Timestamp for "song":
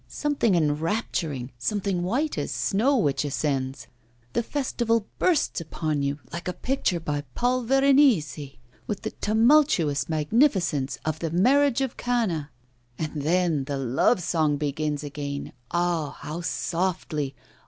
14.23-14.57